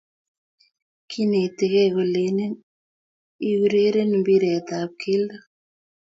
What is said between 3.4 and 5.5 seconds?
iureren mpiretab keldo